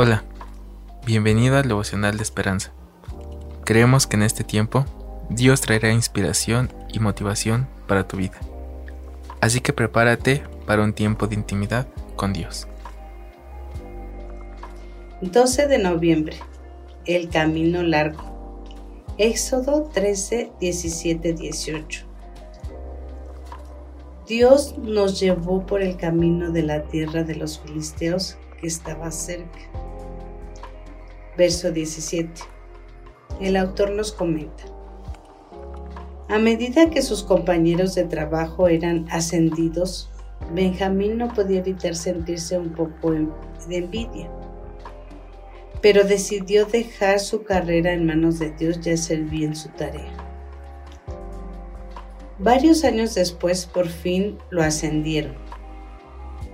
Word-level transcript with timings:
Hola, 0.00 0.22
bienvenido 1.04 1.56
al 1.56 1.66
devocional 1.66 2.18
de 2.18 2.22
esperanza. 2.22 2.70
Creemos 3.64 4.06
que 4.06 4.14
en 4.14 4.22
este 4.22 4.44
tiempo 4.44 4.84
Dios 5.28 5.60
traerá 5.60 5.90
inspiración 5.90 6.72
y 6.92 7.00
motivación 7.00 7.66
para 7.88 8.06
tu 8.06 8.16
vida. 8.16 8.38
Así 9.40 9.60
que 9.60 9.72
prepárate 9.72 10.44
para 10.68 10.84
un 10.84 10.92
tiempo 10.92 11.26
de 11.26 11.34
intimidad 11.34 11.88
con 12.14 12.32
Dios. 12.32 12.68
12 15.20 15.66
de 15.66 15.78
noviembre. 15.78 16.36
El 17.04 17.28
camino 17.28 17.82
largo. 17.82 18.62
Éxodo 19.18 19.90
13, 19.92 20.52
17, 20.60 21.32
18. 21.32 22.06
Dios 24.28 24.78
nos 24.78 25.18
llevó 25.18 25.66
por 25.66 25.82
el 25.82 25.96
camino 25.96 26.52
de 26.52 26.62
la 26.62 26.84
tierra 26.84 27.24
de 27.24 27.34
los 27.34 27.58
filisteos 27.58 28.38
que 28.60 28.68
estaba 28.68 29.10
cerca 29.10 29.87
verso 31.38 31.70
17. 31.70 32.42
El 33.40 33.56
autor 33.56 33.92
nos 33.92 34.10
comenta. 34.10 34.64
A 36.28 36.38
medida 36.38 36.90
que 36.90 37.00
sus 37.00 37.22
compañeros 37.22 37.94
de 37.94 38.04
trabajo 38.04 38.66
eran 38.66 39.06
ascendidos, 39.10 40.10
Benjamín 40.52 41.16
no 41.16 41.32
podía 41.32 41.60
evitar 41.60 41.94
sentirse 41.94 42.58
un 42.58 42.70
poco 42.70 43.12
de 43.12 43.76
envidia, 43.76 44.28
pero 45.80 46.02
decidió 46.02 46.66
dejar 46.66 47.20
su 47.20 47.44
carrera 47.44 47.92
en 47.92 48.04
manos 48.04 48.40
de 48.40 48.50
Dios 48.50 48.80
y 48.84 48.90
hacer 48.90 49.20
bien 49.20 49.54
su 49.54 49.68
tarea. 49.70 50.12
Varios 52.40 52.84
años 52.84 53.14
después, 53.14 53.64
por 53.64 53.86
fin 53.86 54.38
lo 54.50 54.62
ascendieron. 54.62 55.36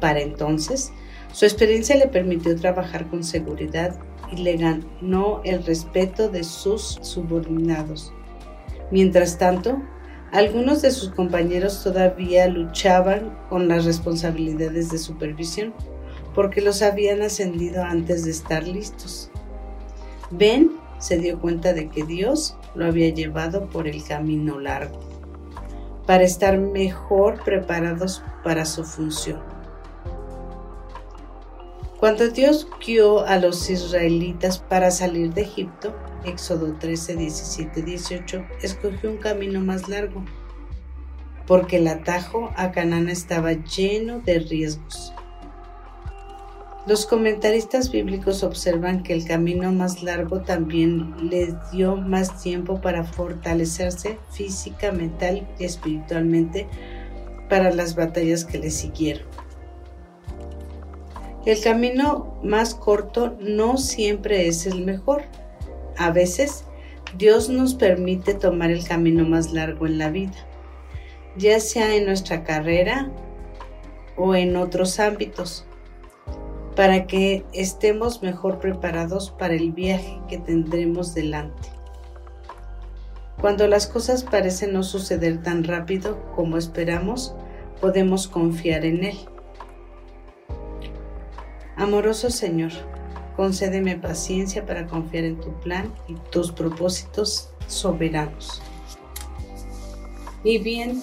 Para 0.00 0.20
entonces, 0.20 0.92
su 1.36 1.44
experiencia 1.44 1.94
le 1.96 2.08
permitió 2.08 2.56
trabajar 2.56 3.10
con 3.10 3.22
seguridad 3.22 3.94
y 4.32 4.38
le 4.38 4.56
ganó 4.56 5.42
el 5.44 5.62
respeto 5.66 6.30
de 6.30 6.42
sus 6.42 6.98
subordinados. 7.02 8.10
Mientras 8.90 9.36
tanto, 9.36 9.82
algunos 10.32 10.80
de 10.80 10.90
sus 10.90 11.10
compañeros 11.10 11.84
todavía 11.84 12.48
luchaban 12.48 13.36
con 13.50 13.68
las 13.68 13.84
responsabilidades 13.84 14.90
de 14.90 14.96
supervisión 14.96 15.74
porque 16.34 16.62
los 16.62 16.80
habían 16.80 17.20
ascendido 17.20 17.84
antes 17.84 18.24
de 18.24 18.30
estar 18.30 18.66
listos. 18.66 19.30
Ben 20.30 20.70
se 20.98 21.18
dio 21.18 21.38
cuenta 21.38 21.74
de 21.74 21.90
que 21.90 22.02
Dios 22.04 22.56
lo 22.74 22.86
había 22.86 23.10
llevado 23.10 23.68
por 23.68 23.86
el 23.88 24.02
camino 24.04 24.58
largo 24.58 25.00
para 26.06 26.24
estar 26.24 26.56
mejor 26.56 27.44
preparados 27.44 28.22
para 28.42 28.64
su 28.64 28.84
función. 28.84 29.55
Cuando 31.98 32.28
Dios 32.28 32.68
guió 32.86 33.24
a 33.26 33.38
los 33.38 33.70
israelitas 33.70 34.58
para 34.58 34.90
salir 34.90 35.32
de 35.32 35.42
Egipto, 35.42 35.96
Éxodo 36.26 36.74
13, 36.74 37.16
17, 37.16 37.82
18, 37.82 38.44
escogió 38.60 39.10
un 39.10 39.16
camino 39.16 39.60
más 39.60 39.88
largo, 39.88 40.22
porque 41.46 41.78
el 41.78 41.88
atajo 41.88 42.52
a 42.54 42.70
Canaán 42.70 43.08
estaba 43.08 43.52
lleno 43.52 44.20
de 44.20 44.40
riesgos. 44.40 45.14
Los 46.86 47.06
comentaristas 47.06 47.90
bíblicos 47.90 48.42
observan 48.42 49.02
que 49.02 49.14
el 49.14 49.24
camino 49.24 49.72
más 49.72 50.02
largo 50.02 50.42
también 50.42 51.30
les 51.30 51.54
dio 51.70 51.96
más 51.96 52.42
tiempo 52.42 52.78
para 52.82 53.04
fortalecerse 53.04 54.18
física, 54.30 54.92
mental 54.92 55.48
y 55.58 55.64
espiritualmente 55.64 56.68
para 57.48 57.72
las 57.72 57.96
batallas 57.96 58.44
que 58.44 58.58
le 58.58 58.70
siguieron. 58.70 59.45
El 61.46 61.60
camino 61.60 62.34
más 62.42 62.74
corto 62.74 63.36
no 63.38 63.76
siempre 63.76 64.48
es 64.48 64.66
el 64.66 64.84
mejor. 64.84 65.22
A 65.96 66.10
veces 66.10 66.64
Dios 67.16 67.48
nos 67.48 67.76
permite 67.76 68.34
tomar 68.34 68.72
el 68.72 68.84
camino 68.84 69.24
más 69.24 69.52
largo 69.52 69.86
en 69.86 69.96
la 69.96 70.10
vida, 70.10 70.34
ya 71.36 71.60
sea 71.60 71.94
en 71.94 72.04
nuestra 72.04 72.42
carrera 72.42 73.12
o 74.16 74.34
en 74.34 74.56
otros 74.56 74.98
ámbitos, 74.98 75.64
para 76.74 77.06
que 77.06 77.44
estemos 77.52 78.24
mejor 78.24 78.58
preparados 78.58 79.30
para 79.30 79.54
el 79.54 79.70
viaje 79.70 80.18
que 80.28 80.38
tendremos 80.38 81.14
delante. 81.14 81.68
Cuando 83.40 83.68
las 83.68 83.86
cosas 83.86 84.24
parecen 84.24 84.72
no 84.72 84.82
suceder 84.82 85.40
tan 85.44 85.62
rápido 85.62 86.20
como 86.34 86.58
esperamos, 86.58 87.36
podemos 87.80 88.26
confiar 88.26 88.84
en 88.84 89.04
Él 89.04 89.16
Amoroso 91.76 92.30
Señor, 92.30 92.72
concédeme 93.36 93.96
paciencia 93.96 94.64
para 94.64 94.86
confiar 94.86 95.24
en 95.24 95.38
tu 95.38 95.52
plan 95.60 95.92
y 96.08 96.14
tus 96.30 96.50
propósitos 96.50 97.50
soberanos. 97.66 98.62
Y 100.42 100.56
bien, 100.58 101.02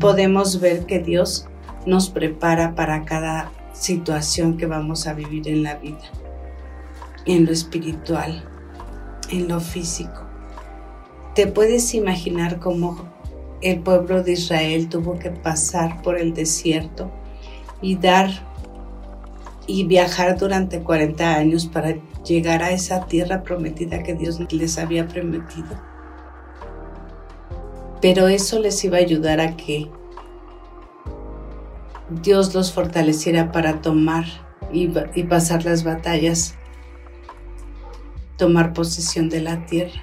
podemos 0.00 0.60
ver 0.60 0.84
que 0.84 0.98
Dios 0.98 1.46
nos 1.86 2.10
prepara 2.10 2.74
para 2.74 3.04
cada 3.04 3.52
situación 3.72 4.56
que 4.56 4.66
vamos 4.66 5.06
a 5.06 5.14
vivir 5.14 5.46
en 5.46 5.62
la 5.62 5.76
vida, 5.76 6.10
en 7.26 7.46
lo 7.46 7.52
espiritual, 7.52 8.42
en 9.30 9.46
lo 9.46 9.60
físico. 9.60 10.26
¿Te 11.36 11.46
puedes 11.46 11.94
imaginar 11.94 12.58
cómo 12.58 12.96
el 13.60 13.78
pueblo 13.78 14.24
de 14.24 14.32
Israel 14.32 14.88
tuvo 14.88 15.20
que 15.20 15.30
pasar 15.30 16.02
por 16.02 16.18
el 16.18 16.34
desierto 16.34 17.12
y 17.80 17.94
dar 17.94 18.51
y 19.66 19.84
viajar 19.84 20.38
durante 20.38 20.80
40 20.80 21.34
años 21.34 21.66
para 21.66 21.96
llegar 22.24 22.62
a 22.62 22.70
esa 22.70 23.06
tierra 23.06 23.42
prometida 23.42 24.02
que 24.02 24.14
Dios 24.14 24.40
les 24.52 24.78
había 24.78 25.06
prometido. 25.06 25.80
Pero 28.00 28.28
eso 28.28 28.58
les 28.58 28.82
iba 28.84 28.96
a 28.96 29.00
ayudar 29.00 29.40
a 29.40 29.56
que 29.56 29.88
Dios 32.10 32.54
los 32.54 32.72
fortaleciera 32.72 33.52
para 33.52 33.80
tomar 33.80 34.24
y, 34.72 34.88
pasar 35.24 35.64
las 35.64 35.84
batallas, 35.84 36.54
tomar 38.36 38.72
posesión 38.72 39.28
de 39.28 39.40
la 39.40 39.64
tierra. 39.66 40.02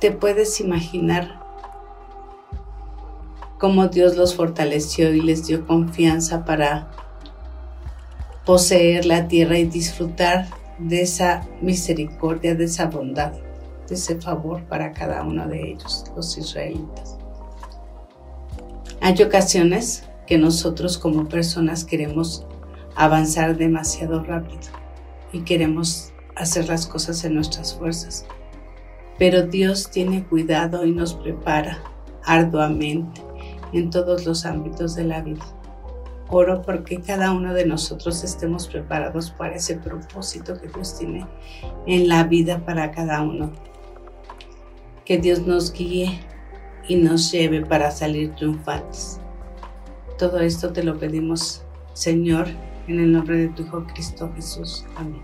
¿Te 0.00 0.12
puedes 0.12 0.60
imaginar 0.60 1.45
cómo 3.58 3.88
Dios 3.88 4.16
los 4.16 4.34
fortaleció 4.34 5.14
y 5.14 5.20
les 5.20 5.46
dio 5.46 5.66
confianza 5.66 6.44
para 6.44 6.90
poseer 8.44 9.06
la 9.06 9.28
tierra 9.28 9.58
y 9.58 9.64
disfrutar 9.64 10.46
de 10.78 11.02
esa 11.02 11.46
misericordia, 11.62 12.54
de 12.54 12.64
esa 12.64 12.86
bondad, 12.86 13.32
de 13.88 13.94
ese 13.94 14.20
favor 14.20 14.62
para 14.64 14.92
cada 14.92 15.22
uno 15.22 15.48
de 15.48 15.72
ellos, 15.72 16.04
los 16.14 16.36
israelitas. 16.36 17.16
Hay 19.00 19.20
ocasiones 19.22 20.04
que 20.26 20.38
nosotros 20.38 20.98
como 20.98 21.28
personas 21.28 21.84
queremos 21.84 22.46
avanzar 22.94 23.56
demasiado 23.56 24.22
rápido 24.22 24.68
y 25.32 25.40
queremos 25.40 26.12
hacer 26.34 26.68
las 26.68 26.86
cosas 26.86 27.24
en 27.24 27.34
nuestras 27.34 27.74
fuerzas. 27.74 28.26
Pero 29.18 29.46
Dios 29.46 29.90
tiene 29.90 30.24
cuidado 30.24 30.84
y 30.84 30.92
nos 30.92 31.14
prepara 31.14 31.82
arduamente 32.24 33.22
en 33.72 33.90
todos 33.90 34.26
los 34.26 34.44
ámbitos 34.46 34.94
de 34.94 35.04
la 35.04 35.22
vida. 35.22 35.44
Oro 36.28 36.62
porque 36.62 37.00
cada 37.00 37.32
uno 37.32 37.54
de 37.54 37.66
nosotros 37.66 38.24
estemos 38.24 38.66
preparados 38.66 39.30
para 39.30 39.54
ese 39.54 39.76
propósito 39.76 40.60
que 40.60 40.68
Dios 40.68 40.98
tiene 40.98 41.26
en 41.86 42.08
la 42.08 42.24
vida 42.24 42.64
para 42.64 42.90
cada 42.90 43.22
uno. 43.22 43.52
Que 45.04 45.18
Dios 45.18 45.46
nos 45.46 45.72
guíe 45.72 46.20
y 46.88 46.96
nos 46.96 47.30
lleve 47.30 47.64
para 47.64 47.92
salir 47.92 48.34
triunfantes. 48.34 49.20
Todo 50.18 50.40
esto 50.40 50.72
te 50.72 50.82
lo 50.82 50.98
pedimos, 50.98 51.62
Señor, 51.92 52.48
en 52.88 52.98
el 52.98 53.12
nombre 53.12 53.36
de 53.36 53.48
tu 53.48 53.62
Hijo 53.62 53.86
Cristo 53.86 54.30
Jesús. 54.34 54.84
Amén. 54.96 55.22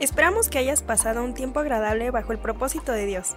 Esperamos 0.00 0.48
que 0.48 0.58
hayas 0.58 0.82
pasado 0.82 1.22
un 1.22 1.34
tiempo 1.34 1.60
agradable 1.60 2.10
bajo 2.10 2.32
el 2.32 2.38
propósito 2.38 2.92
de 2.92 3.06
Dios. 3.06 3.36